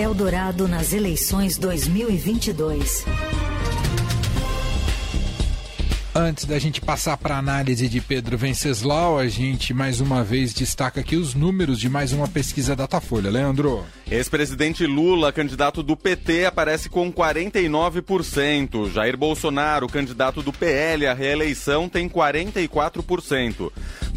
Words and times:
Eldorado 0.00 0.66
nas 0.66 0.94
eleições 0.94 1.58
2022. 1.58 3.04
Antes 6.14 6.46
da 6.46 6.58
gente 6.58 6.80
passar 6.80 7.18
para 7.18 7.34
a 7.34 7.38
análise 7.38 7.86
de 7.86 8.00
Pedro 8.00 8.38
Venceslau, 8.38 9.18
a 9.18 9.28
gente 9.28 9.74
mais 9.74 10.00
uma 10.00 10.24
vez 10.24 10.54
destaca 10.54 11.00
aqui 11.00 11.16
os 11.16 11.34
números 11.34 11.78
de 11.78 11.90
mais 11.90 12.12
uma 12.12 12.26
pesquisa 12.26 12.74
Datafolha. 12.74 13.30
Leandro. 13.30 13.84
Ex-presidente 14.10 14.84
Lula, 14.86 15.32
candidato 15.32 15.84
do 15.84 15.96
PT, 15.96 16.44
aparece 16.44 16.88
com 16.88 17.12
49%. 17.12 18.90
Jair 18.90 19.16
Bolsonaro, 19.16 19.86
candidato 19.86 20.42
do 20.42 20.52
PL 20.52 21.06
à 21.06 21.14
reeleição, 21.14 21.88
tem 21.88 22.08
44%. 22.08 23.70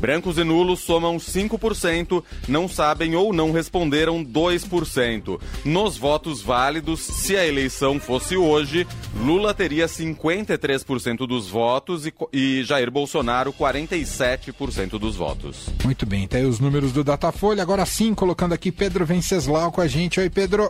Brancos 0.04 0.38
e 0.38 0.44
nulos 0.44 0.80
somam 0.82 1.18
5%, 1.18 2.24
não 2.48 2.68
sabem 2.68 3.16
ou 3.16 3.32
não 3.32 3.52
responderam 3.52 4.26
2%. 4.26 5.40
Nos 5.64 5.96
votos 5.96 6.42
válidos, 6.42 7.00
se 7.00 7.38
a 7.38 7.46
eleição 7.48 8.00
fosse 8.00 8.36
hoje, 8.36 8.88
Lula 9.16 9.54
teria 9.54 9.86
53% 9.86 11.28
dos 11.28 11.48
votos 11.48 12.06
e, 12.06 12.14
e 12.34 12.64
Jair 12.64 12.92
Bolsonaro 12.92 13.54
47% 13.54 15.00
dos 15.00 15.16
votos. 15.16 15.70
Muito 15.86 16.06
bem, 16.06 16.28
tá 16.28 16.38
aí 16.38 16.46
os 16.46 16.60
números 16.60 16.92
do 16.92 17.04
Datafolha. 17.04 17.62
Agora 17.62 17.86
sim, 17.86 18.14
colocando 18.14 18.54
aqui 18.54 18.72
Pedro 18.72 19.06
Venceslau 19.06 19.72
a 19.84 19.88
gente. 19.88 20.18
Oi, 20.18 20.30
Pedro. 20.30 20.70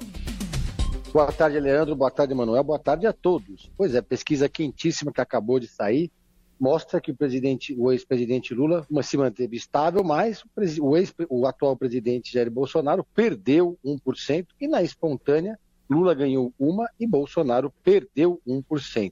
Boa 1.14 1.32
tarde, 1.32 1.60
Leandro. 1.60 1.96
Boa 1.96 2.10
tarde, 2.10 2.34
Manuel. 2.34 2.64
Boa 2.64 2.80
tarde 2.80 3.06
a 3.06 3.14
todos. 3.14 3.72
Pois 3.78 3.94
é, 3.94 4.02
pesquisa 4.02 4.50
quentíssima 4.50 5.14
que 5.14 5.22
acabou 5.22 5.60
de 5.60 5.68
sair 5.68 6.12
mostra 6.60 7.00
que 7.00 7.12
o 7.12 7.16
presidente, 7.16 7.76
o 7.78 7.92
ex-presidente 7.92 8.54
Lula 8.56 8.88
se 9.04 9.18
manteve 9.18 9.56
estável, 9.56 10.04
mas 10.04 10.44
o, 10.80 10.98
ex, 10.98 11.14
o 11.30 11.46
atual 11.46 11.76
presidente 11.76 12.32
Jair 12.32 12.50
Bolsonaro 12.50 13.06
perdeu 13.14 13.78
1% 13.86 14.48
e 14.60 14.68
na 14.68 14.82
espontânea 14.82 15.60
Lula 15.90 16.16
ganhou 16.16 16.54
uma 16.58 16.90
e 17.00 17.06
Bolsonaro 17.06 17.72
perdeu 17.84 18.42
1%. 18.48 19.12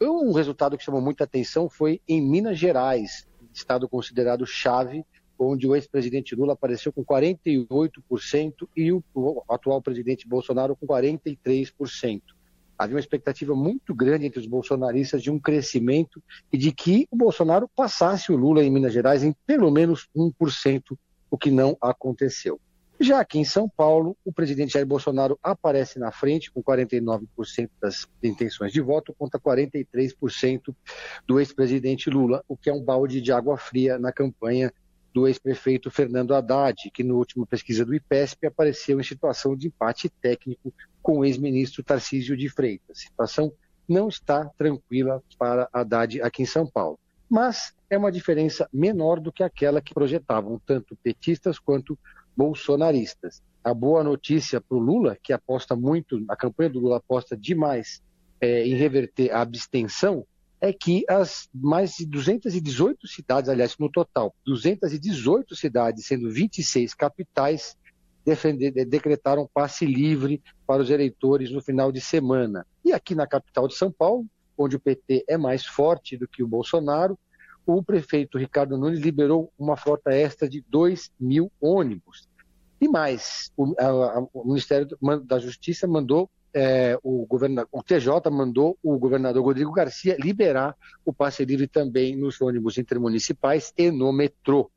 Um 0.00 0.32
resultado 0.32 0.76
que 0.76 0.84
chamou 0.84 1.00
muita 1.00 1.24
atenção 1.24 1.68
foi 1.68 2.00
em 2.08 2.20
Minas 2.20 2.58
Gerais, 2.58 3.26
estado 3.52 3.88
considerado 3.88 4.46
chave, 4.46 5.04
onde 5.42 5.66
o 5.66 5.74
ex-presidente 5.74 6.34
Lula 6.34 6.52
apareceu 6.54 6.92
com 6.92 7.04
48% 7.04 8.68
e 8.76 8.92
o 8.92 9.02
atual 9.48 9.82
presidente 9.82 10.28
Bolsonaro 10.28 10.76
com 10.76 10.86
43% 10.86 12.22
havia 12.84 12.96
uma 12.96 13.00
expectativa 13.00 13.54
muito 13.54 13.94
grande 13.94 14.26
entre 14.26 14.40
os 14.40 14.46
bolsonaristas 14.46 15.22
de 15.22 15.30
um 15.30 15.38
crescimento 15.38 16.22
e 16.52 16.58
de 16.58 16.72
que 16.72 17.06
o 17.10 17.16
Bolsonaro 17.16 17.68
passasse 17.74 18.32
o 18.32 18.36
Lula 18.36 18.62
em 18.62 18.70
Minas 18.70 18.92
Gerais 18.92 19.22
em 19.22 19.34
pelo 19.46 19.70
menos 19.70 20.08
1%, 20.16 20.96
o 21.30 21.38
que 21.38 21.50
não 21.50 21.76
aconteceu. 21.80 22.60
Já 23.00 23.18
aqui 23.20 23.38
em 23.38 23.44
São 23.44 23.68
Paulo, 23.68 24.16
o 24.24 24.32
presidente 24.32 24.74
Jair 24.74 24.86
Bolsonaro 24.86 25.36
aparece 25.42 25.98
na 25.98 26.12
frente 26.12 26.52
com 26.52 26.62
49% 26.62 27.26
das 27.80 28.06
intenções 28.22 28.72
de 28.72 28.80
voto 28.80 29.12
contra 29.18 29.40
43% 29.40 30.74
do 31.26 31.40
ex-presidente 31.40 32.08
Lula, 32.08 32.44
o 32.46 32.56
que 32.56 32.70
é 32.70 32.72
um 32.72 32.82
balde 32.82 33.20
de 33.20 33.32
água 33.32 33.56
fria 33.56 33.98
na 33.98 34.12
campanha 34.12 34.72
do 35.12 35.26
ex-prefeito 35.26 35.90
Fernando 35.90 36.34
Haddad, 36.34 36.90
que 36.92 37.04
na 37.04 37.14
última 37.14 37.46
pesquisa 37.46 37.84
do 37.84 37.94
IPESP 37.94 38.46
apareceu 38.46 38.98
em 38.98 39.04
situação 39.04 39.56
de 39.56 39.68
empate 39.68 40.08
técnico 40.08 40.72
com 41.02 41.18
o 41.18 41.24
ex-ministro 41.24 41.82
Tarcísio 41.82 42.36
de 42.36 42.48
Freitas. 42.48 42.98
A 42.98 43.00
situação 43.00 43.52
não 43.88 44.08
está 44.08 44.48
tranquila 44.56 45.22
para 45.38 45.68
Haddad 45.72 46.22
aqui 46.22 46.42
em 46.42 46.46
São 46.46 46.66
Paulo. 46.66 46.98
Mas 47.28 47.74
é 47.88 47.96
uma 47.96 48.12
diferença 48.12 48.68
menor 48.72 49.20
do 49.20 49.32
que 49.32 49.42
aquela 49.42 49.80
que 49.80 49.94
projetavam 49.94 50.60
tanto 50.66 50.96
petistas 51.02 51.58
quanto 51.58 51.98
bolsonaristas. 52.36 53.42
A 53.64 53.72
boa 53.72 54.02
notícia 54.02 54.60
para 54.60 54.76
o 54.76 54.80
Lula, 54.80 55.16
que 55.22 55.32
aposta 55.32 55.76
muito, 55.76 56.22
a 56.28 56.36
campanha 56.36 56.70
do 56.70 56.80
Lula 56.80 56.96
aposta 56.96 57.36
demais 57.36 58.02
é, 58.40 58.66
em 58.66 58.74
reverter 58.74 59.30
a 59.30 59.40
abstenção, 59.40 60.26
é 60.62 60.72
que 60.72 61.04
as 61.08 61.48
mais 61.52 61.96
de 61.96 62.06
218 62.06 63.08
cidades, 63.08 63.50
aliás, 63.50 63.76
no 63.78 63.90
total, 63.90 64.32
218 64.46 65.56
cidades, 65.56 66.06
sendo 66.06 66.30
26 66.30 66.94
capitais, 66.94 67.76
decretaram 68.86 69.50
passe 69.52 69.84
livre 69.84 70.40
para 70.64 70.80
os 70.80 70.88
eleitores 70.88 71.50
no 71.50 71.60
final 71.60 71.90
de 71.90 72.00
semana. 72.00 72.64
E 72.84 72.92
aqui 72.92 73.12
na 73.12 73.26
capital 73.26 73.66
de 73.66 73.74
São 73.74 73.90
Paulo, 73.90 74.24
onde 74.56 74.76
o 74.76 74.80
PT 74.80 75.24
é 75.28 75.36
mais 75.36 75.66
forte 75.66 76.16
do 76.16 76.28
que 76.28 76.44
o 76.44 76.46
Bolsonaro, 76.46 77.18
o 77.66 77.82
prefeito 77.82 78.38
Ricardo 78.38 78.78
Nunes 78.78 79.00
liberou 79.00 79.52
uma 79.58 79.76
frota 79.76 80.12
extra 80.12 80.48
de 80.48 80.64
2 80.68 81.10
mil 81.18 81.50
ônibus. 81.60 82.28
E 82.80 82.86
mais, 82.86 83.50
o, 83.56 83.74
a, 83.80 84.20
o 84.32 84.44
Ministério 84.44 84.86
da 85.24 85.40
Justiça 85.40 85.88
mandou 85.88 86.30
é, 86.54 86.98
o, 87.02 87.26
o 87.72 87.82
TJ 87.82 88.30
mandou 88.30 88.78
o 88.82 88.98
governador 88.98 89.42
Rodrigo 89.42 89.72
Garcia 89.72 90.16
liberar 90.18 90.76
o 91.04 91.12
passe 91.12 91.44
livre 91.44 91.66
também 91.66 92.16
nos 92.16 92.40
ônibus 92.40 92.76
intermunicipais 92.76 93.72
e 93.76 93.90
no 93.90 94.12
metrô, 94.12 94.70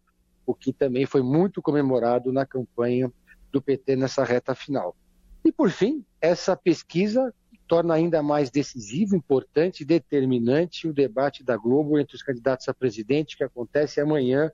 o 0.45 0.53
que 0.53 0.71
também 0.71 1.05
foi 1.05 1.21
muito 1.21 1.61
comemorado 1.61 2.31
na 2.31 2.45
campanha 2.45 3.11
do 3.51 3.61
PT 3.61 3.95
nessa 3.95 4.23
reta 4.23 4.55
final. 4.55 4.95
E, 5.43 5.51
por 5.51 5.69
fim, 5.69 6.03
essa 6.21 6.55
pesquisa 6.55 7.33
torna 7.67 7.93
ainda 7.93 8.21
mais 8.21 8.49
decisivo, 8.49 9.15
importante 9.15 9.81
e 9.81 9.85
determinante 9.85 10.87
o 10.87 10.93
debate 10.93 11.43
da 11.43 11.57
Globo 11.57 11.99
entre 11.99 12.15
os 12.15 12.23
candidatos 12.23 12.69
a 12.69 12.73
presidente, 12.73 13.35
que 13.35 13.43
acontece 13.43 13.99
amanhã. 13.99 14.51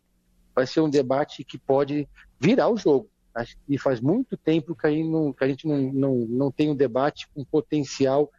Vai 0.55 0.65
ser 0.65 0.81
um 0.81 0.89
debate 0.89 1.43
que 1.43 1.57
pode 1.57 2.07
virar 2.39 2.69
o 2.69 2.77
jogo. 2.77 3.10
Acho 3.33 3.55
que 3.65 3.77
faz 3.77 4.01
muito 4.01 4.35
tempo 4.37 4.75
que 4.75 4.87
a 4.87 4.89
gente, 4.89 5.09
não, 5.09 5.35
a 5.39 5.47
gente 5.47 5.67
não, 5.67 5.77
não, 5.93 6.15
não 6.27 6.51
tem 6.51 6.69
um 6.69 6.75
debate 6.75 7.27
com 7.33 7.43
potencial 7.45 8.29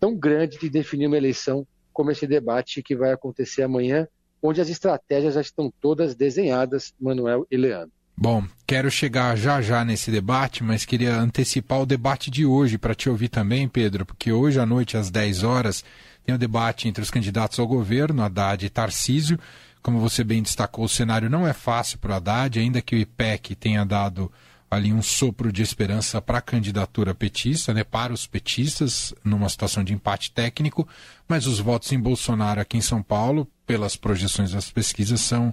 tão 0.00 0.16
grande 0.16 0.58
de 0.58 0.68
definir 0.68 1.06
uma 1.06 1.16
eleição 1.16 1.66
como 1.92 2.10
esse 2.10 2.26
debate 2.26 2.82
que 2.82 2.96
vai 2.96 3.12
acontecer 3.12 3.62
amanhã, 3.62 4.08
onde 4.42 4.60
as 4.60 4.68
estratégias 4.68 5.34
já 5.34 5.40
estão 5.40 5.72
todas 5.80 6.14
desenhadas, 6.14 6.92
Manuel 7.00 7.46
e 7.50 7.56
Leandro. 7.56 7.92
Bom, 8.16 8.44
quero 8.66 8.90
chegar 8.90 9.36
já 9.36 9.60
já 9.62 9.84
nesse 9.84 10.10
debate, 10.10 10.62
mas 10.62 10.84
queria 10.84 11.16
antecipar 11.16 11.80
o 11.80 11.86
debate 11.86 12.30
de 12.30 12.44
hoje 12.44 12.78
para 12.78 12.94
te 12.94 13.08
ouvir 13.08 13.28
também, 13.28 13.68
Pedro, 13.68 14.04
porque 14.04 14.32
hoje 14.32 14.60
à 14.60 14.66
noite, 14.66 14.96
às 14.96 15.10
10 15.10 15.42
horas, 15.42 15.84
tem 16.24 16.32
o 16.32 16.36
um 16.36 16.38
debate 16.38 16.88
entre 16.88 17.02
os 17.02 17.10
candidatos 17.10 17.58
ao 17.58 17.66
governo, 17.66 18.22
Haddad 18.22 18.64
e 18.64 18.70
Tarcísio. 18.70 19.38
Como 19.82 19.98
você 19.98 20.22
bem 20.22 20.42
destacou, 20.42 20.84
o 20.84 20.88
cenário 20.88 21.28
não 21.28 21.46
é 21.46 21.52
fácil 21.52 21.98
para 21.98 22.12
o 22.12 22.14
Haddad, 22.14 22.58
ainda 22.58 22.80
que 22.80 22.94
o 22.94 22.98
IPEC 22.98 23.54
tenha 23.56 23.84
dado 23.84 24.30
ali 24.70 24.90
um 24.90 25.02
sopro 25.02 25.52
de 25.52 25.60
esperança 25.60 26.22
para 26.22 26.38
a 26.38 26.42
candidatura 26.42 27.14
petista, 27.14 27.74
né, 27.74 27.84
para 27.84 28.12
os 28.12 28.26
petistas, 28.26 29.12
numa 29.22 29.48
situação 29.48 29.84
de 29.84 29.92
empate 29.92 30.32
técnico, 30.32 30.88
mas 31.28 31.46
os 31.46 31.58
votos 31.58 31.92
em 31.92 32.00
Bolsonaro 32.00 32.60
aqui 32.60 32.78
em 32.78 32.80
São 32.80 33.02
Paulo, 33.02 33.46
pelas 33.66 33.96
projeções 33.96 34.52
das 34.52 34.70
pesquisas, 34.70 35.20
são 35.20 35.52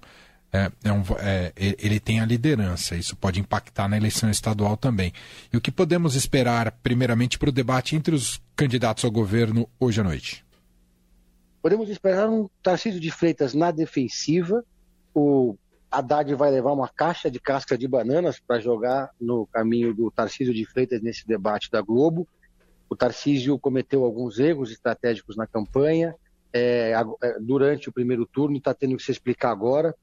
é, 0.53 0.71
é 0.83 0.91
um, 0.91 1.03
é, 1.19 1.51
ele 1.57 1.99
tem 1.99 2.21
a 2.21 2.25
liderança, 2.25 2.95
isso 2.95 3.15
pode 3.15 3.39
impactar 3.39 3.87
na 3.87 3.97
eleição 3.97 4.29
estadual 4.29 4.77
também. 4.77 5.11
E 5.51 5.57
o 5.57 5.61
que 5.61 5.69
podemos 5.69 6.15
esperar, 6.15 6.71
primeiramente, 6.83 7.37
para 7.37 7.49
o 7.49 7.51
debate 7.51 7.95
entre 7.95 8.15
os 8.15 8.41
candidatos 8.55 9.03
ao 9.03 9.11
governo 9.11 9.67
hoje 9.79 10.01
à 10.01 10.03
noite? 10.03 10.45
Podemos 11.61 11.89
esperar 11.89 12.29
um 12.29 12.49
Tarcísio 12.63 13.01
de 13.01 13.11
Freitas 13.11 13.53
na 13.53 13.69
defensiva. 13.69 14.63
O 15.13 15.57
Haddad 15.91 16.33
vai 16.35 16.51
levar 16.51 16.71
uma 16.71 16.87
caixa 16.87 17.29
de 17.29 17.37
casca 17.37 17.77
de 17.77 17.85
bananas 17.85 18.39
para 18.39 18.59
jogar 18.59 19.09
no 19.19 19.45
caminho 19.47 19.93
do 19.93 20.09
Tarcísio 20.09 20.53
de 20.53 20.65
Freitas 20.65 21.01
nesse 21.01 21.27
debate 21.27 21.69
da 21.69 21.81
Globo. 21.81 22.25
O 22.89 22.95
Tarcísio 22.95 23.59
cometeu 23.59 24.05
alguns 24.05 24.39
erros 24.39 24.71
estratégicos 24.71 25.35
na 25.35 25.45
campanha. 25.45 26.15
É, 26.53 26.93
é 27.21 27.39
durante 27.39 27.89
o 27.89 27.91
primeiro 27.91 28.25
turno, 28.25 28.57
está 28.57 28.73
tendo 28.73 28.95
que 28.95 29.03
se 29.03 29.11
explicar 29.11 29.51
agora. 29.51 29.93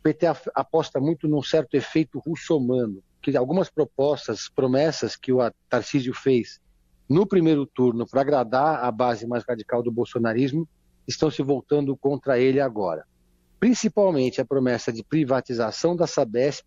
O 0.00 0.02
PT 0.02 0.26
aposta 0.52 0.98
muito 0.98 1.28
num 1.28 1.42
certo 1.42 1.76
efeito 1.76 2.18
russomano, 2.18 3.00
que 3.22 3.36
algumas 3.36 3.70
propostas, 3.70 4.48
promessas 4.48 5.14
que 5.14 5.32
o 5.32 5.38
Tarcísio 5.68 6.12
fez 6.12 6.60
no 7.08 7.24
primeiro 7.24 7.64
turno 7.66 8.04
para 8.04 8.20
agradar 8.20 8.82
a 8.82 8.90
base 8.90 9.26
mais 9.26 9.44
radical 9.44 9.80
do 9.80 9.92
bolsonarismo 9.92 10.68
estão 11.06 11.30
se 11.30 11.42
voltando 11.42 11.96
contra 11.96 12.38
ele 12.38 12.60
agora. 12.60 13.04
Principalmente 13.58 14.40
a 14.40 14.44
promessa 14.44 14.92
de 14.92 15.02
privatização 15.02 15.96
da 15.96 16.06
Sabesp, 16.06 16.66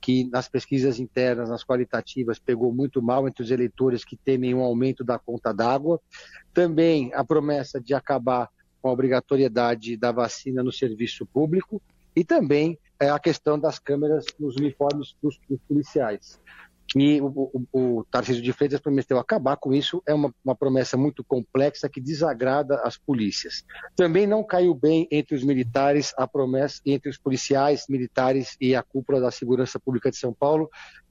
que 0.00 0.28
nas 0.30 0.48
pesquisas 0.48 1.00
internas, 1.00 1.48
nas 1.48 1.64
qualitativas, 1.64 2.38
pegou 2.38 2.72
muito 2.72 3.00
mal 3.00 3.26
entre 3.26 3.42
os 3.42 3.50
eleitores 3.50 4.04
que 4.04 4.16
temem 4.16 4.54
um 4.54 4.60
aumento 4.60 5.02
da 5.02 5.18
conta 5.18 5.52
d'água. 5.52 5.98
Também 6.52 7.10
a 7.14 7.24
promessa 7.24 7.80
de 7.80 7.94
acabar 7.94 8.50
com 8.82 8.88
a 8.88 8.92
obrigatoriedade 8.92 9.96
da 9.96 10.12
vacina 10.12 10.62
no 10.62 10.70
serviço 10.70 11.24
público 11.24 11.80
e 12.14 12.22
também 12.22 12.78
é, 13.00 13.08
a 13.08 13.18
questão 13.18 13.58
das 13.58 13.78
câmeras 13.78 14.26
nos 14.38 14.56
uniformes 14.56 15.16
dos, 15.22 15.40
dos 15.48 15.58
policiais 15.66 16.38
que 16.86 17.20
o, 17.20 17.26
o, 17.72 17.98
o 17.98 18.04
Tarcísio 18.04 18.42
de 18.42 18.52
Freitas 18.52 18.80
prometeu 18.80 19.18
acabar 19.18 19.56
com 19.56 19.72
isso, 19.72 20.02
é 20.06 20.14
uma, 20.14 20.32
uma, 20.44 20.54
promessa 20.54 20.96
muito 20.96 21.24
complexa 21.24 21.88
que 21.88 22.00
desagrada 22.00 22.80
as 22.84 22.96
polícias. 22.96 23.64
Também 23.96 24.26
não 24.26 24.44
caiu 24.44 24.74
bem 24.74 25.08
entre 25.10 25.34
os 25.34 25.42
militares 25.42 26.12
a 26.16 26.26
promessa, 26.26 26.80
entre 26.84 27.08
os 27.08 27.18
policiais, 27.18 27.86
militares 27.88 28.56
e 28.60 28.74
a 28.74 28.82
cúpula 28.82 29.20
da 29.20 29.30
Segurança 29.30 29.80
Pública 29.80 30.10
de 30.10 30.16
São 30.16 30.32
Paulo, 30.32 30.68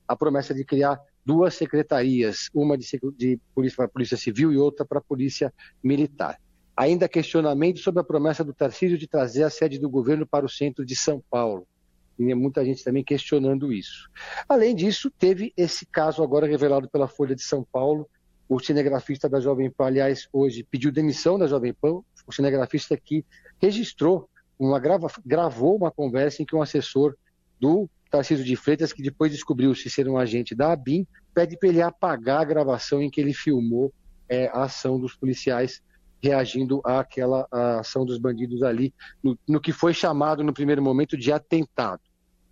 a 0.08 0.16
promessa 0.16 0.54
de 0.54 0.64
criar 0.64 1.00
duas 1.26 1.56
secretarias, 1.56 2.50
uma 2.54 2.78
de, 2.78 2.86
de 3.18 3.40
polícia 3.56 3.78
para 3.78 3.86
a 3.86 3.90
Polícia 3.90 4.18
Civil 4.18 4.52
e 4.52 4.58
outra 4.58 4.86
para 4.86 5.00
a 5.00 5.04
Polícia 5.04 5.54
Militar. 5.84 6.40
Ainda 6.76 7.08
questionamento 7.08 7.80
sobre 7.80 8.02
a 8.02 8.04
promessa 8.04 8.44
do 8.44 8.54
Tarcísio 8.54 8.98
de 8.98 9.08
trazer 9.08 9.44
a 9.44 9.50
sede 9.50 9.80
do 9.80 9.90
governo 9.90 10.26
para 10.26 10.46
o 10.46 10.50
centro 10.50 10.86
de 10.86 10.96
São 10.96 11.24
Paulo. 11.30 11.68
E 12.18 12.34
muita 12.36 12.64
gente 12.64 12.84
também 12.84 13.04
questionando 13.04 13.74
isso. 13.74 14.10
Além 14.48 14.76
disso, 14.76 15.10
teve 15.10 15.54
esse 15.58 15.86
caso 15.86 16.24
agora 16.24 16.48
revelado 16.48 16.90
pela 16.90 17.08
Folha 17.08 17.36
de 17.36 17.42
São 17.44 17.64
Paulo. 17.64 18.08
O 18.48 18.60
cinegrafista 18.60 19.28
da 19.28 19.40
Jovem 19.40 19.72
Pan, 19.72 19.88
aliás, 19.88 20.28
hoje 20.32 20.64
pediu 20.64 20.92
demissão 20.92 21.40
da 21.40 21.48
Jovem 21.48 21.74
Pan, 21.74 22.02
o 22.28 22.32
cinegrafista 22.32 22.96
que 22.96 23.26
registrou, 23.60 24.30
uma 24.60 24.80
grava, 24.80 25.08
gravou 25.26 25.76
uma 25.76 25.92
conversa 25.92 26.42
em 26.42 26.46
que 26.46 26.56
um 26.56 26.62
assessor 26.62 27.16
do 27.60 27.90
Tarcísio 28.10 28.46
de 28.46 28.56
Freitas, 28.56 28.94
que 28.94 29.02
depois 29.02 29.32
descobriu-se 29.32 29.90
ser 29.90 30.08
um 30.08 30.18
agente 30.18 30.54
da 30.54 30.72
ABIN, 30.72 31.08
pede 31.34 31.58
para 31.58 31.70
ele 31.70 31.82
apagar 31.82 32.42
a 32.42 32.46
gravação 32.46 33.02
em 33.02 33.10
que 33.10 33.20
ele 33.20 33.34
filmou 33.34 33.92
é, 34.30 34.48
a 34.50 34.64
ação 34.64 35.00
dos 35.00 35.16
policiais 35.16 35.82
reagindo 36.24 36.82
àquela 36.86 37.46
à 37.52 37.82
ação 37.82 38.06
dos 38.06 38.18
bandidos 38.18 38.64
ali, 38.64 38.94
no, 39.22 39.38
no, 39.46 39.60
que 39.60 39.74
foi 39.74 39.94
chamado 39.94 40.42
no 40.42 40.54
primeiro 40.54 40.82
momento 40.82 41.18
de 41.18 41.34
atentado. 41.34 42.02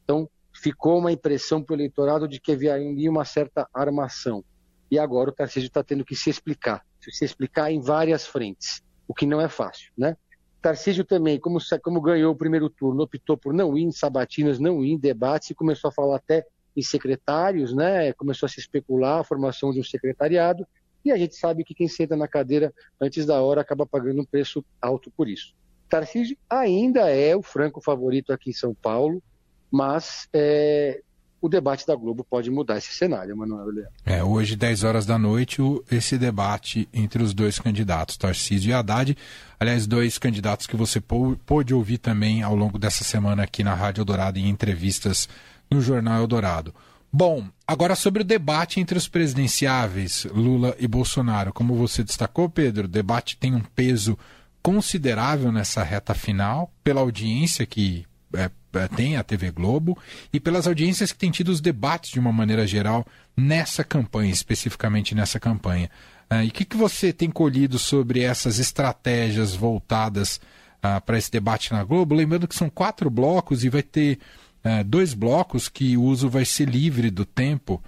Então, 0.03 0.29
ficou 0.53 0.99
uma 0.99 1.11
impressão 1.11 1.63
para 1.63 1.73
o 1.73 1.77
eleitorado 1.77 2.27
de 2.27 2.41
que 2.41 2.51
havia 2.51 3.09
uma 3.09 3.23
certa 3.23 3.65
armação. 3.73 4.43
E 4.91 4.99
agora 4.99 5.29
o 5.29 5.33
Tarcísio 5.33 5.67
está 5.67 5.81
tendo 5.81 6.03
que 6.03 6.17
se 6.17 6.29
explicar, 6.29 6.85
se 6.99 7.23
explicar 7.23 7.71
em 7.71 7.79
várias 7.79 8.27
frentes, 8.27 8.83
o 9.07 9.13
que 9.13 9.25
não 9.25 9.39
é 9.39 9.47
fácil, 9.47 9.89
né? 9.97 10.17
Tarcísio 10.61 11.05
também, 11.05 11.39
como, 11.39 11.57
como 11.81 12.01
ganhou 12.01 12.33
o 12.33 12.37
primeiro 12.37 12.69
turno, 12.69 13.03
optou 13.03 13.37
por 13.37 13.53
não 13.53 13.77
ir 13.77 13.83
em 13.83 13.91
sabatinas, 13.91 14.59
não 14.59 14.83
ir 14.83 14.91
em 14.91 14.99
debates 14.99 15.49
e 15.49 15.55
começou 15.55 15.87
a 15.87 15.93
falar 15.93 16.17
até 16.17 16.45
em 16.75 16.81
secretários, 16.81 17.73
né? 17.73 18.11
Começou 18.13 18.45
a 18.45 18.49
se 18.49 18.59
especular 18.59 19.21
a 19.21 19.23
formação 19.23 19.71
de 19.71 19.79
um 19.79 19.83
secretariado 19.83 20.67
e 21.03 21.11
a 21.11 21.17
gente 21.17 21.35
sabe 21.35 21.63
que 21.63 21.73
quem 21.73 21.87
senta 21.87 22.15
na 22.15 22.27
cadeira 22.27 22.73
antes 22.99 23.25
da 23.25 23.41
hora 23.41 23.61
acaba 23.61 23.85
pagando 23.85 24.21
um 24.21 24.25
preço 24.25 24.63
alto 24.81 25.11
por 25.11 25.27
isso. 25.27 25.53
Tarcísio 25.89 26.37
ainda 26.49 27.09
é 27.09 27.35
o 27.35 27.41
franco 27.41 27.81
favorito 27.81 28.31
aqui 28.31 28.51
em 28.51 28.53
São 28.53 28.73
Paulo, 28.73 29.21
mas 29.69 30.27
é, 30.33 31.01
o 31.41 31.49
debate 31.49 31.87
da 31.87 31.95
Globo 31.95 32.23
pode 32.23 32.51
mudar 32.51 32.77
esse 32.77 32.93
cenário, 32.93 33.35
Manuel 33.35 33.65
Leandro. 33.65 33.91
É, 34.05 34.23
hoje, 34.23 34.55
10 34.55 34.83
horas 34.83 35.05
da 35.05 35.17
noite, 35.17 35.61
o, 35.61 35.83
esse 35.91 36.17
debate 36.17 36.87
entre 36.93 37.23
os 37.23 37.33
dois 37.33 37.57
candidatos, 37.57 38.15
Tarcísio 38.15 38.69
e 38.69 38.73
Haddad. 38.73 39.17
Aliás, 39.59 39.87
dois 39.87 40.19
candidatos 40.19 40.67
que 40.67 40.75
você 40.75 41.01
pôde 41.01 41.73
ouvir 41.73 41.97
também 41.97 42.43
ao 42.43 42.55
longo 42.55 42.77
dessa 42.77 43.03
semana 43.03 43.43
aqui 43.43 43.63
na 43.63 43.73
Rádio 43.73 44.01
Eldorado 44.01 44.37
em 44.37 44.47
entrevistas 44.47 45.27
no 45.69 45.81
Jornal 45.81 46.21
Eldorado. 46.21 46.73
Bom, 47.13 47.45
agora 47.67 47.93
sobre 47.93 48.21
o 48.21 48.25
debate 48.25 48.79
entre 48.79 48.97
os 48.97 49.07
presidenciáveis, 49.07 50.25
Lula 50.33 50.75
e 50.79 50.87
Bolsonaro. 50.87 51.51
Como 51.51 51.75
você 51.75 52.03
destacou, 52.03 52.49
Pedro, 52.49 52.85
o 52.85 52.87
debate 52.87 53.35
tem 53.35 53.53
um 53.53 53.59
peso 53.59 54.17
considerável 54.61 55.51
nessa 55.51 55.83
reta 55.83 56.13
final, 56.13 56.71
pela 56.83 57.01
audiência 57.01 57.65
que 57.65 58.05
é, 58.33 58.49
é, 58.73 58.87
tem 58.87 59.17
a 59.17 59.23
TV 59.23 59.51
Globo 59.51 59.97
e 60.31 60.39
pelas 60.39 60.67
audiências 60.67 61.11
que 61.11 61.17
tem 61.17 61.31
tido 61.31 61.49
os 61.49 61.59
debates 61.59 62.11
de 62.11 62.19
uma 62.19 62.31
maneira 62.31 62.65
geral 62.65 63.05
nessa 63.35 63.83
campanha, 63.83 64.31
especificamente 64.31 65.13
nessa 65.13 65.39
campanha. 65.39 65.89
Uh, 66.31 66.43
e 66.43 66.47
o 66.47 66.51
que, 66.51 66.63
que 66.63 66.77
você 66.77 67.11
tem 67.11 67.29
colhido 67.29 67.77
sobre 67.77 68.21
essas 68.21 68.57
estratégias 68.57 69.53
voltadas 69.53 70.39
uh, 70.77 71.01
para 71.05 71.17
esse 71.17 71.29
debate 71.29 71.73
na 71.73 71.83
Globo? 71.83 72.15
Lembrando 72.15 72.47
que 72.47 72.55
são 72.55 72.69
quatro 72.69 73.09
blocos 73.09 73.65
e 73.65 73.69
vai 73.69 73.83
ter 73.83 74.17
uh, 74.65 74.83
dois 74.83 75.13
blocos 75.13 75.69
que 75.69 75.97
o 75.97 76.03
uso 76.03 76.29
vai 76.29 76.45
ser 76.45 76.69
livre 76.69 77.09
do 77.09 77.25
tempo, 77.25 77.81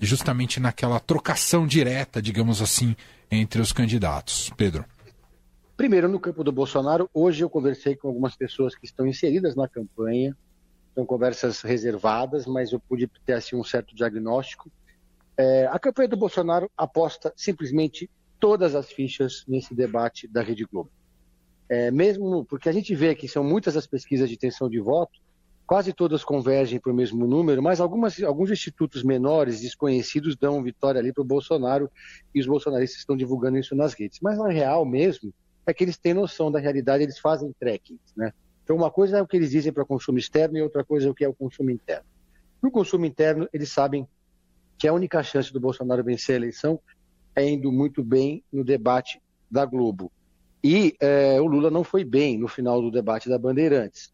justamente 0.00 0.58
naquela 0.58 0.98
trocação 0.98 1.66
direta, 1.66 2.22
digamos 2.22 2.62
assim, 2.62 2.96
entre 3.30 3.60
os 3.60 3.70
candidatos. 3.70 4.50
Pedro. 4.56 4.82
Primeiro, 5.76 6.08
no 6.08 6.20
campo 6.20 6.44
do 6.44 6.52
Bolsonaro, 6.52 7.10
hoje 7.12 7.42
eu 7.42 7.50
conversei 7.50 7.96
com 7.96 8.08
algumas 8.08 8.36
pessoas 8.36 8.74
que 8.74 8.86
estão 8.86 9.06
inseridas 9.06 9.54
na 9.54 9.68
campanha, 9.68 10.36
são 10.94 11.06
conversas 11.06 11.62
reservadas, 11.62 12.46
mas 12.46 12.72
eu 12.72 12.80
pude 12.80 13.10
ter 13.24 13.32
assim, 13.32 13.56
um 13.56 13.64
certo 13.64 13.94
diagnóstico. 13.94 14.70
É, 15.36 15.66
a 15.66 15.78
campanha 15.78 16.08
do 16.08 16.16
Bolsonaro 16.16 16.70
aposta 16.76 17.32
simplesmente 17.34 18.10
todas 18.38 18.74
as 18.74 18.92
fichas 18.92 19.44
nesse 19.48 19.74
debate 19.74 20.28
da 20.28 20.42
Rede 20.42 20.64
Globo. 20.64 20.90
É, 21.68 21.90
mesmo 21.90 22.44
porque 22.44 22.68
a 22.68 22.72
gente 22.72 22.94
vê 22.94 23.14
que 23.14 23.26
são 23.26 23.42
muitas 23.42 23.76
as 23.76 23.86
pesquisas 23.86 24.28
de 24.28 24.34
intenção 24.34 24.68
de 24.68 24.78
voto, 24.78 25.18
quase 25.72 25.90
todas 25.94 26.22
convergem 26.22 26.78
para 26.78 26.92
o 26.92 26.94
mesmo 26.94 27.26
número, 27.26 27.62
mas 27.62 27.80
algumas, 27.80 28.22
alguns 28.22 28.50
institutos 28.50 29.02
menores, 29.02 29.62
desconhecidos, 29.62 30.36
dão 30.36 30.62
vitória 30.62 30.98
ali 30.98 31.14
para 31.14 31.22
o 31.22 31.24
Bolsonaro 31.24 31.90
e 32.34 32.40
os 32.40 32.46
bolsonaristas 32.46 32.98
estão 32.98 33.16
divulgando 33.16 33.56
isso 33.56 33.74
nas 33.74 33.94
redes. 33.94 34.18
Mas 34.20 34.36
na 34.36 34.50
real 34.50 34.84
mesmo, 34.84 35.32
é 35.64 35.72
que 35.72 35.82
eles 35.82 35.96
têm 35.96 36.12
noção 36.12 36.52
da 36.52 36.58
realidade, 36.58 37.04
eles 37.04 37.18
fazem 37.18 37.54
tracking, 37.58 37.98
né? 38.14 38.34
Então 38.62 38.76
uma 38.76 38.90
coisa 38.90 39.16
é 39.16 39.22
o 39.22 39.26
que 39.26 39.34
eles 39.34 39.50
dizem 39.50 39.72
para 39.72 39.82
o 39.82 39.86
consumo 39.86 40.18
externo 40.18 40.58
e 40.58 40.60
outra 40.60 40.84
coisa 40.84 41.08
é 41.08 41.10
o 41.10 41.14
que 41.14 41.24
é 41.24 41.28
o 41.28 41.32
consumo 41.32 41.70
interno. 41.70 42.04
No 42.60 42.70
consumo 42.70 43.06
interno, 43.06 43.48
eles 43.50 43.72
sabem 43.72 44.06
que 44.76 44.86
a 44.86 44.92
única 44.92 45.22
chance 45.22 45.50
do 45.50 45.58
Bolsonaro 45.58 46.04
vencer 46.04 46.34
a 46.34 46.36
eleição 46.36 46.78
é 47.34 47.48
indo 47.48 47.72
muito 47.72 48.04
bem 48.04 48.44
no 48.52 48.62
debate 48.62 49.22
da 49.50 49.64
Globo. 49.64 50.12
E 50.62 50.94
é, 51.00 51.40
o 51.40 51.46
Lula 51.46 51.70
não 51.70 51.82
foi 51.82 52.04
bem 52.04 52.38
no 52.38 52.46
final 52.46 52.82
do 52.82 52.90
debate 52.90 53.26
da 53.26 53.38
Bandeirantes. 53.38 54.12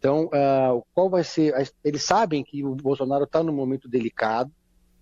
Então, 0.00 0.24
uh, 0.24 0.84
qual 0.92 1.08
vai 1.08 1.22
ser? 1.22 1.54
Eles 1.84 2.02
sabem 2.02 2.42
que 2.42 2.64
o 2.64 2.74
Bolsonaro 2.74 3.24
está 3.24 3.42
num 3.42 3.52
momento 3.52 3.88
delicado 3.88 4.50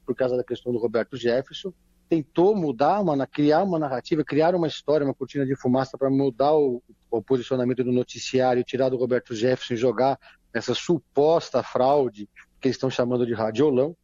por 0.04 0.14
causa 0.14 0.36
da 0.36 0.44
questão 0.44 0.72
do 0.72 0.78
Roberto 0.78 1.16
Jefferson 1.16 1.72
tentou 2.08 2.56
mudar, 2.56 3.00
uma, 3.00 3.26
criar 3.26 3.62
uma 3.62 3.78
narrativa, 3.78 4.24
criar 4.24 4.54
uma 4.54 4.66
história, 4.66 5.04
uma 5.04 5.14
cortina 5.14 5.44
de 5.44 5.54
fumaça 5.54 5.98
para 5.98 6.10
mudar 6.10 6.54
o, 6.54 6.82
o, 7.10 7.22
posicionamento 7.22 7.84
do 7.84 7.92
noticiário, 7.92 8.64
tirar 8.64 8.88
do 8.88 8.96
Roberto 8.96 9.34
Jefferson 9.34 9.74
e 9.74 9.76
jogar 9.76 10.18
essa 10.52 10.74
suposta 10.74 11.62
fraude 11.62 12.28
que 12.60 12.68
eles 12.68 12.76
estão 12.76 12.90
chamando 12.90 13.26
de 13.26 13.34
radiolão. 13.34 13.94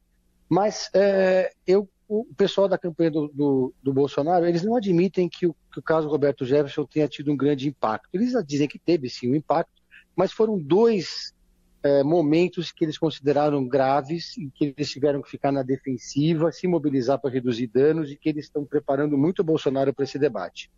Mas 0.49 0.91
é, 0.95 1.53
eu, 1.67 1.89
o 2.07 2.27
pessoal 2.37 2.69
da 2.69 2.77
campanha 2.77 3.11
do, 3.11 3.29
do, 3.29 3.75
do, 3.83 3.93
Bolsonaro, 3.93 4.47
eles 4.47 4.63
não 4.63 4.77
admitem 4.77 5.29
que 5.29 5.47
o, 5.47 5.57
que 5.73 5.79
o 5.79 5.83
caso 5.83 6.09
Roberto 6.09 6.45
Jefferson 6.45 6.85
tenha 6.85 7.09
tido 7.09 7.33
um 7.33 7.37
grande 7.37 7.67
impacto. 7.67 8.11
Eles 8.13 8.35
dizem 8.47 8.69
que 8.69 8.79
teve 8.79 9.09
sim 9.09 9.31
um 9.31 9.35
impacto, 9.35 9.73
mas 10.17 10.33
foram 10.33 10.59
dois 10.59 11.35
é, 11.83 12.03
momentos 12.03 12.73
que 12.73 12.85
eles 12.85 12.97
consideraram 12.97 13.67
graves 13.69 14.37
e 14.39 14.51
que 14.51 14.75
eles 14.77 14.91
tiveram 14.91 15.21
que 15.21 15.31
ficar 15.31 15.53
na 15.53 15.63
defensiva, 15.63 16.51
se 16.51 16.67
mobilizar 16.67 17.21
para 17.21 17.31
reduzir 17.31 17.67
danos 17.67 18.11
e 18.11 18.17
que 18.17 18.29
eles 18.29 18.47
estão 18.47 18.65
preparando 18.65 19.19
muito 19.19 19.41
o 19.41 19.45
Bolsonaro 19.45 19.93
para 19.93 20.05
esse 20.05 20.19
debate. 20.19 20.71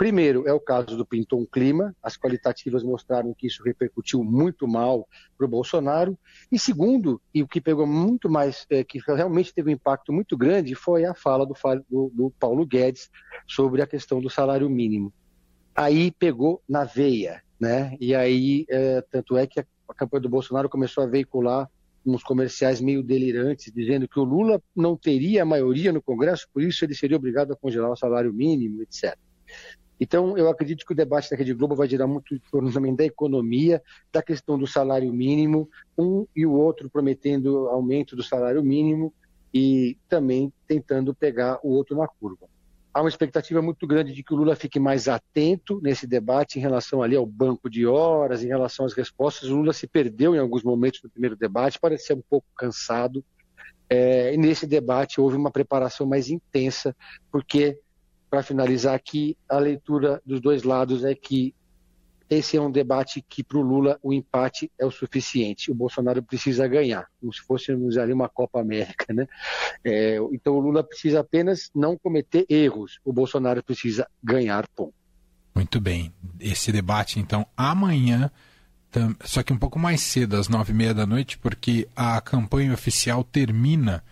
Primeiro 0.00 0.48
é 0.48 0.52
o 0.52 0.58
caso 0.58 0.96
do 0.96 1.04
Pinton 1.04 1.44
Clima, 1.44 1.94
as 2.02 2.16
qualitativas 2.16 2.82
mostraram 2.82 3.34
que 3.34 3.46
isso 3.46 3.62
repercutiu 3.62 4.24
muito 4.24 4.66
mal 4.66 5.06
para 5.36 5.44
o 5.44 5.48
Bolsonaro. 5.48 6.18
E 6.50 6.58
segundo, 6.58 7.20
e 7.34 7.42
o 7.42 7.46
que 7.46 7.60
pegou 7.60 7.86
muito 7.86 8.28
mais, 8.28 8.66
é, 8.70 8.82
que 8.82 8.98
realmente 9.06 9.52
teve 9.52 9.68
um 9.68 9.74
impacto 9.74 10.10
muito 10.10 10.38
grande, 10.38 10.74
foi 10.74 11.04
a 11.04 11.14
fala 11.14 11.44
do, 11.44 11.54
do, 11.88 12.10
do 12.14 12.30
Paulo 12.40 12.64
Guedes 12.64 13.10
sobre 13.46 13.82
a 13.82 13.86
questão 13.86 14.22
do 14.22 14.30
salário 14.30 14.70
mínimo. 14.70 15.12
Aí 15.76 16.10
pegou 16.10 16.62
na 16.66 16.84
veia, 16.84 17.42
né? 17.60 17.96
E 18.00 18.14
aí, 18.14 18.64
é, 18.68 19.02
tanto 19.02 19.36
é 19.36 19.46
que 19.46 19.60
a 19.60 19.66
a 19.90 19.94
campanha 19.94 20.22
do 20.22 20.28
Bolsonaro 20.28 20.68
começou 20.68 21.02
a 21.02 21.06
veicular 21.06 21.68
uns 22.06 22.22
comerciais 22.22 22.80
meio 22.80 23.02
delirantes, 23.02 23.70
dizendo 23.74 24.08
que 24.08 24.18
o 24.18 24.24
Lula 24.24 24.62
não 24.74 24.96
teria 24.96 25.42
a 25.42 25.46
maioria 25.46 25.92
no 25.92 26.00
Congresso, 26.00 26.48
por 26.52 26.62
isso 26.62 26.84
ele 26.84 26.94
seria 26.94 27.16
obrigado 27.16 27.52
a 27.52 27.56
congelar 27.56 27.90
o 27.90 27.96
salário 27.96 28.32
mínimo, 28.32 28.82
etc. 28.82 29.18
Então, 29.98 30.38
eu 30.38 30.48
acredito 30.48 30.86
que 30.86 30.92
o 30.92 30.96
debate 30.96 31.28
da 31.28 31.36
Rede 31.36 31.52
Globo 31.52 31.76
vai 31.76 31.86
girar 31.86 32.08
muito 32.08 32.34
em 32.34 32.40
torno 32.50 32.72
também 32.72 32.94
da 32.94 33.04
economia, 33.04 33.82
da 34.10 34.22
questão 34.22 34.58
do 34.58 34.66
salário 34.66 35.12
mínimo, 35.12 35.68
um 35.98 36.26
e 36.34 36.46
o 36.46 36.52
outro 36.52 36.88
prometendo 36.88 37.68
aumento 37.68 38.16
do 38.16 38.22
salário 38.22 38.62
mínimo 38.62 39.12
e 39.52 39.98
também 40.08 40.50
tentando 40.66 41.14
pegar 41.14 41.60
o 41.62 41.68
outro 41.68 41.94
na 41.96 42.08
curva 42.08 42.48
há 42.92 43.00
uma 43.00 43.08
expectativa 43.08 43.62
muito 43.62 43.86
grande 43.86 44.12
de 44.12 44.22
que 44.22 44.34
o 44.34 44.36
Lula 44.36 44.56
fique 44.56 44.80
mais 44.80 45.08
atento 45.08 45.80
nesse 45.82 46.06
debate 46.06 46.58
em 46.58 46.62
relação 46.62 47.02
ali 47.02 47.16
ao 47.16 47.24
banco 47.24 47.70
de 47.70 47.86
horas, 47.86 48.42
em 48.42 48.48
relação 48.48 48.84
às 48.84 48.92
respostas. 48.92 49.48
O 49.48 49.56
Lula 49.56 49.72
se 49.72 49.86
perdeu 49.86 50.34
em 50.34 50.38
alguns 50.38 50.62
momentos 50.62 51.00
no 51.02 51.10
primeiro 51.10 51.36
debate, 51.36 51.78
parecia 51.78 52.16
um 52.16 52.22
pouco 52.28 52.46
cansado. 52.56 53.24
É, 53.88 54.34
e 54.34 54.36
nesse 54.36 54.66
debate 54.66 55.20
houve 55.20 55.36
uma 55.36 55.50
preparação 55.50 56.06
mais 56.06 56.28
intensa, 56.28 56.94
porque, 57.30 57.78
para 58.28 58.42
finalizar 58.42 58.94
aqui, 58.94 59.36
a 59.48 59.58
leitura 59.58 60.20
dos 60.24 60.40
dois 60.40 60.62
lados 60.62 61.04
é 61.04 61.14
que 61.14 61.54
esse 62.30 62.56
é 62.56 62.60
um 62.60 62.70
debate 62.70 63.20
que 63.28 63.42
para 63.42 63.58
o 63.58 63.60
Lula 63.60 63.98
o 64.02 64.12
empate 64.12 64.70
é 64.78 64.86
o 64.86 64.90
suficiente. 64.90 65.70
O 65.70 65.74
Bolsonaro 65.74 66.22
precisa 66.22 66.68
ganhar, 66.68 67.06
como 67.20 67.32
se 67.32 67.40
fôssemos 67.40 67.98
ali 67.98 68.12
uma 68.12 68.28
Copa 68.28 68.60
América, 68.60 69.12
né? 69.12 69.26
É, 69.84 70.16
então 70.32 70.54
o 70.54 70.60
Lula 70.60 70.84
precisa 70.84 71.20
apenas 71.20 71.70
não 71.74 71.98
cometer 71.98 72.46
erros. 72.48 73.00
O 73.04 73.12
Bolsonaro 73.12 73.62
precisa 73.64 74.06
ganhar 74.22 74.66
ponto. 74.68 74.94
Muito 75.54 75.80
bem. 75.80 76.12
Esse 76.38 76.70
debate 76.70 77.18
então 77.18 77.44
amanhã, 77.56 78.30
só 79.24 79.42
que 79.42 79.52
um 79.52 79.58
pouco 79.58 79.78
mais 79.78 80.00
cedo, 80.00 80.36
às 80.36 80.48
nove 80.48 80.72
e 80.72 80.76
meia 80.76 80.94
da 80.94 81.04
noite, 81.04 81.36
porque 81.36 81.88
a 81.96 82.20
campanha 82.20 82.72
oficial 82.72 83.24
termina 83.24 84.04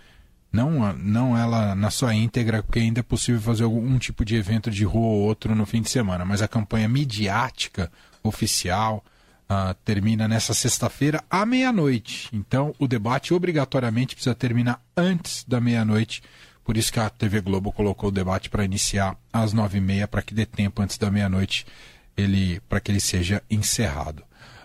Não, 0.50 0.94
não 0.94 1.36
ela 1.36 1.74
na 1.74 1.90
sua 1.90 2.14
íntegra, 2.14 2.62
porque 2.62 2.78
ainda 2.78 3.00
é 3.00 3.02
possível 3.02 3.40
fazer 3.40 3.64
algum 3.64 3.98
tipo 3.98 4.24
de 4.24 4.34
evento 4.34 4.70
de 4.70 4.82
rua 4.82 5.12
ou 5.12 5.20
outro 5.20 5.54
no 5.54 5.66
fim 5.66 5.82
de 5.82 5.90
semana, 5.90 6.24
mas 6.24 6.40
a 6.40 6.48
campanha 6.48 6.88
midiática 6.88 7.92
oficial 8.22 9.04
uh, 9.48 9.74
termina 9.84 10.28
nessa 10.28 10.54
sexta-feira 10.54 11.22
à 11.30 11.44
meia-noite. 11.44 12.28
Então 12.32 12.74
o 12.78 12.86
debate 12.86 13.32
obrigatoriamente 13.32 14.14
precisa 14.14 14.34
terminar 14.34 14.82
antes 14.96 15.44
da 15.44 15.60
meia-noite. 15.60 16.22
Por 16.64 16.76
isso 16.76 16.92
que 16.92 17.00
a 17.00 17.08
TV 17.08 17.40
Globo 17.40 17.72
colocou 17.72 18.10
o 18.10 18.12
debate 18.12 18.50
para 18.50 18.64
iniciar 18.64 19.16
às 19.32 19.52
nove 19.52 19.78
e 19.78 19.80
meia, 19.80 20.06
para 20.06 20.20
que 20.20 20.34
dê 20.34 20.44
tempo 20.44 20.82
antes 20.82 20.98
da 20.98 21.10
meia-noite 21.10 21.66
ele, 22.16 22.60
para 22.68 22.80
que 22.80 22.90
ele 22.90 23.00
seja 23.00 23.42
encerrado. 23.50 24.22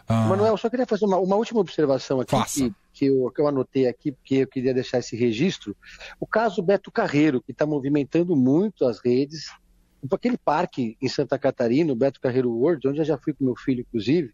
Uh... 0.09 0.13
Manuel, 0.29 0.57
só 0.57 0.69
queria 0.69 0.85
fazer 0.85 1.05
uma, 1.05 1.17
uma 1.17 1.35
última 1.37 1.61
observação 1.61 2.19
aqui. 2.19 2.31
Faça. 2.31 2.59
Que 2.59 2.73
que 2.93 3.05
eu, 3.05 3.31
que 3.31 3.41
eu 3.41 3.47
anotei 3.47 3.87
aqui, 3.87 4.11
porque 4.11 4.35
eu 4.35 4.47
queria 4.47 4.73
deixar 4.73 4.99
esse 4.99 5.15
registro. 5.15 5.75
O 6.19 6.27
caso 6.27 6.61
Beto 6.61 6.91
Carreiro, 6.91 7.41
que 7.41 7.51
está 7.51 7.65
movimentando 7.65 8.35
muito 8.35 8.85
as 8.85 8.99
redes. 8.99 9.49
Aquele 10.11 10.37
parque 10.37 10.97
em 11.01 11.07
Santa 11.07 11.39
Catarina, 11.39 11.93
o 11.93 11.95
Beto 11.95 12.19
Carreiro 12.19 12.51
World, 12.51 12.87
onde 12.87 12.99
eu 12.99 13.05
já 13.05 13.17
fui 13.17 13.33
com 13.33 13.45
meu 13.45 13.55
filho, 13.55 13.81
inclusive, 13.81 14.33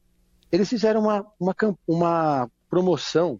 eles 0.51 0.67
fizeram 0.67 1.01
uma, 1.01 1.25
uma, 1.39 1.55
uma 1.87 2.51
promoção 2.69 3.39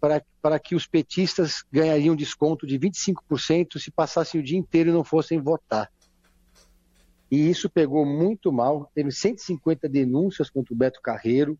para, 0.00 0.22
para 0.40 0.58
que 0.58 0.74
os 0.74 0.86
petistas 0.86 1.64
ganhariam 1.70 2.16
desconto 2.16 2.66
de 2.66 2.78
25% 2.78 3.78
se 3.78 3.90
passassem 3.90 4.40
o 4.40 4.44
dia 4.44 4.58
inteiro 4.58 4.90
e 4.90 4.92
não 4.92 5.04
fossem 5.04 5.40
votar. 5.40 5.90
E 7.30 7.50
isso 7.50 7.68
pegou 7.68 8.06
muito 8.06 8.50
mal. 8.50 8.90
Teve 8.94 9.12
150 9.12 9.88
denúncias 9.88 10.48
contra 10.48 10.72
o 10.72 10.76
Beto 10.76 11.02
Carreiro 11.02 11.58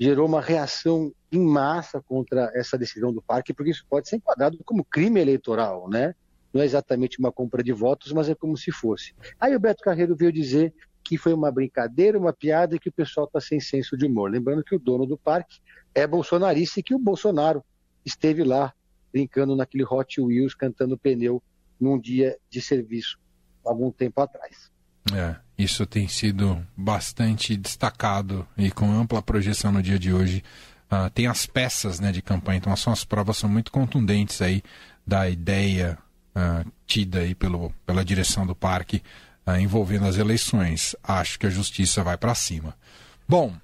gerou 0.00 0.26
uma 0.26 0.40
reação 0.40 1.12
em 1.30 1.44
massa 1.44 2.00
contra 2.00 2.50
essa 2.54 2.78
decisão 2.78 3.12
do 3.12 3.20
parque, 3.20 3.52
porque 3.52 3.70
isso 3.70 3.84
pode 3.88 4.08
ser 4.08 4.16
enquadrado 4.16 4.58
como 4.64 4.82
crime 4.82 5.20
eleitoral, 5.20 5.90
né? 5.90 6.14
Não 6.52 6.62
é 6.62 6.64
exatamente 6.64 7.18
uma 7.18 7.30
compra 7.30 7.62
de 7.62 7.72
votos, 7.72 8.12
mas 8.12 8.28
é 8.28 8.34
como 8.34 8.56
se 8.56 8.72
fosse. 8.72 9.14
Aí 9.38 9.54
o 9.54 9.60
Beto 9.60 9.82
Carreiro 9.82 10.16
veio 10.16 10.32
dizer 10.32 10.74
que 11.02 11.16
foi 11.16 11.32
uma 11.32 11.50
brincadeira, 11.50 12.18
uma 12.18 12.32
piada 12.32 12.76
e 12.76 12.78
que 12.78 12.88
o 12.88 12.92
pessoal 12.92 13.26
está 13.26 13.40
sem 13.40 13.60
senso 13.60 13.96
de 13.96 14.06
humor. 14.06 14.30
Lembrando 14.30 14.62
que 14.62 14.74
o 14.74 14.78
dono 14.78 15.06
do 15.06 15.16
parque 15.16 15.60
é 15.94 16.06
bolsonarista 16.06 16.80
e 16.80 16.82
que 16.82 16.94
o 16.94 16.98
Bolsonaro 16.98 17.64
esteve 18.04 18.44
lá 18.44 18.72
brincando 19.12 19.56
naquele 19.56 19.84
Hot 19.84 20.20
Wheels, 20.20 20.54
cantando 20.54 20.98
pneu 20.98 21.42
num 21.80 21.98
dia 21.98 22.36
de 22.48 22.60
serviço, 22.60 23.18
algum 23.64 23.90
tempo 23.90 24.20
atrás. 24.20 24.70
É, 25.12 25.36
isso 25.58 25.86
tem 25.86 26.06
sido 26.06 26.64
bastante 26.76 27.56
destacado 27.56 28.46
e 28.56 28.70
com 28.70 28.92
ampla 28.92 29.22
projeção 29.22 29.72
no 29.72 29.82
dia 29.82 29.98
de 29.98 30.12
hoje. 30.12 30.44
Uh, 30.92 31.08
tem 31.10 31.26
as 31.26 31.46
peças 31.46 32.00
né, 32.00 32.12
de 32.12 32.20
campanha, 32.20 32.58
então 32.58 32.72
as, 32.72 32.86
as 32.86 33.04
provas 33.04 33.36
são 33.36 33.48
muito 33.48 33.70
contundentes 33.70 34.42
aí 34.42 34.62
da 35.06 35.28
ideia 35.28 35.98
uh, 36.34 36.70
tida 36.86 37.20
aí 37.20 37.34
pelo, 37.34 37.72
pela 37.86 38.04
direção 38.04 38.46
do 38.46 38.54
parque 38.54 39.02
uh, 39.46 39.56
envolvendo 39.56 40.06
as 40.06 40.16
eleições. 40.16 40.94
Acho 41.02 41.38
que 41.38 41.46
a 41.46 41.50
justiça 41.50 42.02
vai 42.02 42.16
para 42.16 42.34
cima. 42.34 42.74
Bom, 43.28 43.54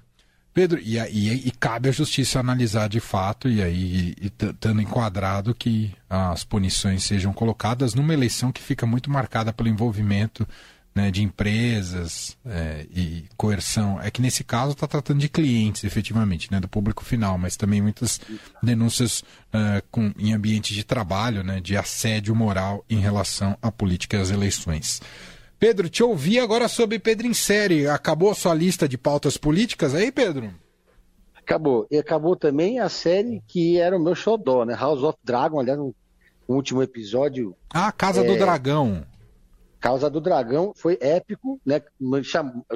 Pedro, 0.53 0.79
e, 0.79 0.97
e, 0.97 1.47
e, 1.47 1.51
cabe 1.51 1.87
à 1.87 1.91
justiça 1.91 2.39
analisar 2.39 2.89
de 2.89 2.99
fato 2.99 3.47
e 3.47 3.61
aí 3.61 4.15
estando 4.19 4.81
enquadrado 4.81 5.53
que 5.53 5.93
as 6.09 6.43
punições 6.43 7.03
sejam 7.03 7.31
colocadas 7.31 7.93
numa 7.93 8.11
eleição 8.11 8.51
que 8.51 8.59
fica 8.59 8.83
muito 8.83 9.11
marcada 9.11 9.53
pelo 9.53 9.69
envolvimento 9.69 10.47
né, 10.97 11.11
de 11.11 11.21
empresas 11.21 12.35
é, 12.43 12.87
e 12.91 13.25
coerção. 13.37 14.01
É 14.01 14.09
que 14.09 14.19
nesse 14.19 14.43
caso 14.43 14.71
está 14.71 14.87
tratando 14.87 15.19
de 15.19 15.29
clientes, 15.29 15.83
efetivamente, 15.83 16.51
né, 16.51 16.59
do 16.59 16.67
público 16.67 17.05
final, 17.05 17.37
mas 17.37 17.55
também 17.55 17.79
muitas 17.79 18.19
denúncias 18.63 19.19
uh, 19.19 19.85
com, 19.91 20.11
em 20.17 20.33
ambiente 20.33 20.73
de 20.73 20.83
trabalho, 20.83 21.43
né, 21.43 21.61
de 21.61 21.77
assédio 21.77 22.35
moral 22.35 22.83
em 22.89 22.99
relação 22.99 23.55
à 23.61 23.71
política 23.71 24.17
e 24.17 24.21
às 24.21 24.31
eleições. 24.31 24.99
Pedro, 25.59 25.87
te 25.87 26.01
ouvi 26.01 26.39
agora 26.39 26.67
sobre 26.67 26.97
Pedro 26.97 27.27
em 27.27 27.33
série. 27.33 27.87
Acabou 27.87 28.31
a 28.31 28.35
sua 28.35 28.55
lista 28.55 28.89
de 28.89 28.97
pautas 28.97 29.37
políticas 29.37 29.93
aí, 29.93 30.11
Pedro? 30.11 30.51
Acabou. 31.35 31.87
E 31.91 31.97
acabou 31.97 32.35
também 32.35 32.79
a 32.79 32.89
série 32.89 33.43
que 33.47 33.77
era 33.77 33.95
o 33.95 34.03
meu 34.03 34.15
xodó, 34.15 34.65
né? 34.65 34.75
House 34.75 35.03
of 35.03 35.17
Dragon, 35.23 35.59
aliás, 35.59 35.77
no 35.77 35.95
último 36.47 36.81
episódio. 36.81 37.55
Ah, 37.69 37.91
Casa 37.91 38.21
é... 38.21 38.23
do 38.23 38.35
Dragão. 38.35 39.05
Causa 39.79 40.09
do 40.09 40.19
Dragão 40.19 40.73
foi 40.75 40.97
épico, 40.99 41.59
né? 41.65 41.81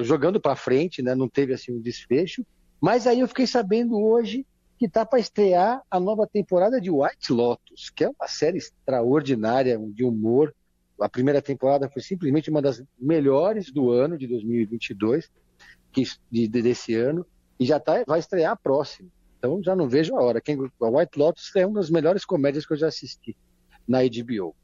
Jogando 0.00 0.40
para 0.40 0.56
frente, 0.56 1.02
né? 1.02 1.14
Não 1.14 1.28
teve 1.28 1.52
assim 1.52 1.72
um 1.72 1.80
desfecho. 1.80 2.44
Mas 2.80 3.06
aí 3.06 3.20
eu 3.20 3.28
fiquei 3.28 3.46
sabendo 3.46 4.00
hoje 4.00 4.46
que 4.78 4.88
tá 4.88 5.06
para 5.06 5.20
estrear 5.20 5.80
a 5.88 6.00
nova 6.00 6.26
temporada 6.26 6.80
de 6.80 6.90
White 6.90 7.32
Lotus, 7.32 7.90
que 7.90 8.04
é 8.04 8.08
uma 8.08 8.26
série 8.26 8.58
extraordinária 8.58 9.78
de 9.78 10.04
humor. 10.04 10.52
A 11.00 11.08
primeira 11.08 11.40
temporada 11.40 11.88
foi 11.88 12.02
simplesmente 12.02 12.50
uma 12.50 12.60
das 12.60 12.82
melhores 12.98 13.70
do 13.70 13.90
ano 13.90 14.18
de 14.18 14.26
2022, 14.26 15.30
que, 15.92 16.02
de, 16.30 16.48
desse 16.48 16.94
ano, 16.94 17.24
e 17.60 17.64
já 17.64 17.78
tá, 17.78 18.02
vai 18.06 18.18
estrear 18.18 18.52
a 18.52 18.56
próxima. 18.56 19.08
Então 19.38 19.62
já 19.62 19.76
não 19.76 19.88
vejo 19.88 20.16
a 20.16 20.22
hora. 20.22 20.40
Quem, 20.40 20.56
a 20.56 20.88
White 20.88 21.18
Lotus 21.18 21.54
é 21.54 21.64
uma 21.64 21.80
das 21.80 21.90
melhores 21.90 22.24
comédias 22.24 22.66
que 22.66 22.72
eu 22.72 22.76
já 22.76 22.88
assisti 22.88 23.36
na 23.86 23.98
HBO. 24.02 24.54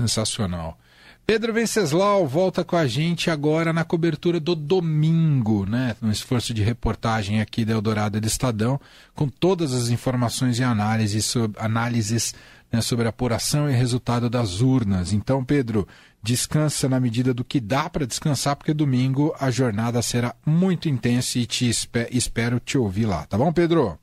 Sensacional. 0.00 0.78
Pedro 1.26 1.54
Venceslau 1.54 2.26
volta 2.26 2.62
com 2.62 2.76
a 2.76 2.86
gente 2.86 3.30
agora 3.30 3.72
na 3.72 3.82
cobertura 3.82 4.38
do 4.38 4.54
domingo, 4.54 5.64
né? 5.64 5.96
No 6.02 6.12
esforço 6.12 6.52
de 6.52 6.62
reportagem 6.62 7.40
aqui 7.40 7.64
da 7.64 7.72
Eldorado 7.72 8.20
do 8.20 8.26
Estadão, 8.26 8.78
com 9.14 9.26
todas 9.26 9.72
as 9.72 9.88
informações 9.88 10.58
e 10.58 10.62
análises 10.62 11.24
sobre, 11.24 11.58
análises, 11.58 12.34
né, 12.70 12.82
sobre 12.82 13.06
a 13.06 13.08
apuração 13.08 13.70
e 13.70 13.72
resultado 13.72 14.28
das 14.28 14.60
urnas. 14.60 15.14
Então, 15.14 15.42
Pedro, 15.42 15.88
descansa 16.22 16.90
na 16.90 17.00
medida 17.00 17.32
do 17.32 17.42
que 17.42 17.58
dá 17.58 17.88
para 17.88 18.06
descansar, 18.06 18.54
porque 18.54 18.74
domingo 18.74 19.34
a 19.40 19.50
jornada 19.50 20.02
será 20.02 20.34
muito 20.44 20.90
intensa 20.90 21.38
e 21.38 21.46
te 21.46 21.70
espero 22.10 22.60
te 22.60 22.76
ouvir 22.76 23.06
lá. 23.06 23.24
Tá 23.24 23.38
bom, 23.38 23.50
Pedro? 23.50 23.98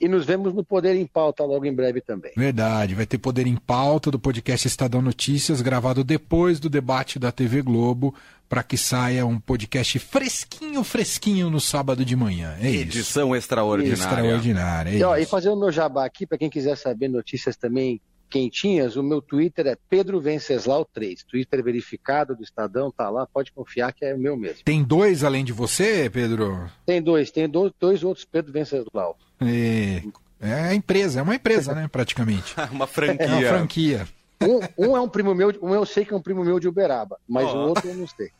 E 0.00 0.08
nos 0.08 0.24
vemos 0.24 0.52
no 0.52 0.64
Poder 0.64 0.96
em 0.96 1.06
Pauta 1.06 1.44
logo 1.44 1.64
em 1.64 1.72
breve 1.72 2.00
também. 2.00 2.32
Verdade, 2.36 2.94
vai 2.94 3.06
ter 3.06 3.18
Poder 3.18 3.46
em 3.46 3.56
Pauta 3.56 4.10
do 4.10 4.18
podcast 4.18 4.66
Estadão 4.66 5.00
Notícias, 5.00 5.62
gravado 5.62 6.02
depois 6.02 6.58
do 6.58 6.68
debate 6.68 7.18
da 7.18 7.30
TV 7.30 7.62
Globo, 7.62 8.14
para 8.48 8.62
que 8.62 8.76
saia 8.76 9.24
um 9.24 9.38
podcast 9.38 9.98
fresquinho, 9.98 10.84
fresquinho 10.84 11.48
no 11.48 11.60
sábado 11.60 12.04
de 12.04 12.16
manhã. 12.16 12.56
É 12.60 12.68
Edição 12.68 13.28
isso. 13.28 13.36
extraordinária. 13.36 13.94
Extraordinária. 13.94 14.90
É 14.90 14.96
e, 14.96 15.02
ó, 15.04 15.16
e 15.16 15.24
fazer 15.24 15.48
o 15.48 15.56
meu 15.56 15.70
jabá 15.72 16.04
aqui, 16.04 16.26
para 16.26 16.38
quem 16.38 16.50
quiser 16.50 16.76
saber 16.76 17.08
notícias 17.08 17.56
também 17.56 18.00
quentinhas, 18.28 18.96
o 18.96 19.02
meu 19.02 19.22
Twitter 19.22 19.66
é 19.68 19.76
Pedro 19.88 20.20
Venceslau 20.20 20.84
3. 20.92 21.22
Twitter 21.22 21.62
verificado 21.62 22.34
do 22.34 22.42
Estadão, 22.42 22.90
tá 22.90 23.08
lá, 23.08 23.26
pode 23.26 23.52
confiar 23.52 23.92
que 23.92 24.04
é 24.04 24.12
o 24.12 24.18
meu 24.18 24.36
mesmo. 24.36 24.64
Tem 24.64 24.82
dois 24.82 25.22
além 25.22 25.44
de 25.44 25.52
você, 25.52 26.10
Pedro? 26.10 26.68
Tem 26.84 27.00
dois, 27.00 27.30
tem 27.30 27.48
dois, 27.48 27.72
dois 27.78 28.02
outros 28.02 28.24
Pedro 28.24 28.52
Venceslau. 28.52 29.16
É, 29.40 30.02
é 30.40 30.52
a 30.52 30.74
empresa, 30.74 31.20
é 31.20 31.22
uma 31.22 31.34
empresa, 31.34 31.74
né, 31.74 31.88
praticamente. 31.90 32.54
uma 32.70 32.86
franquia. 32.86 33.26
É 33.26 33.28
uma 33.28 33.48
franquia. 33.48 34.08
Um, 34.42 34.90
um, 34.90 34.96
é 34.96 35.00
um 35.00 35.08
primo 35.08 35.34
meu, 35.34 35.52
um 35.62 35.74
eu 35.74 35.86
sei 35.86 36.04
que 36.04 36.12
é 36.12 36.16
um 36.16 36.20
primo 36.20 36.44
meu 36.44 36.60
de 36.60 36.68
Uberaba, 36.68 37.18
mas 37.26 37.46
oh. 37.46 37.56
o 37.56 37.68
outro 37.68 37.88
eu 37.88 37.94
não 37.94 38.06
sei. 38.06 38.30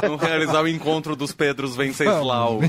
Vamos 0.00 0.20
realizar 0.20 0.62
o 0.62 0.68
encontro 0.68 1.16
dos 1.16 1.32
Pedros 1.32 1.74
Venceslaus. 1.74 2.64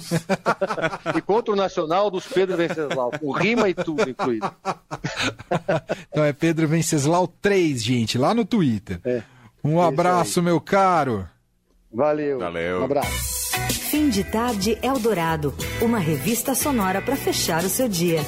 encontro 1.16 1.56
nacional 1.56 2.10
dos 2.10 2.26
Pedros 2.26 2.58
Venceslau, 2.58 3.12
com 3.20 3.32
rima 3.32 3.70
e 3.70 3.74
tudo 3.74 4.10
incluído. 4.10 4.52
então 6.10 6.24
é 6.24 6.34
Pedro 6.34 6.68
Venceslau 6.68 7.28
3, 7.28 7.84
gente, 7.84 8.18
lá 8.18 8.34
no 8.34 8.46
Twitter. 8.46 9.00
É, 9.06 9.22
um 9.64 9.82
abraço, 9.82 10.42
meu 10.42 10.60
caro. 10.60 11.28
Valeu. 11.92 12.40
Valeu. 12.40 12.82
Um 12.82 12.86
abraço. 12.86 13.45
De 14.16 14.24
tarde 14.24 14.78
Eldorado, 14.82 15.54
uma 15.82 16.00
revista 16.00 16.56
sonora 16.56 17.02
para 17.02 17.18
fechar 17.18 17.66
o 17.66 17.70
seu 17.70 17.90
dia. 17.90 18.22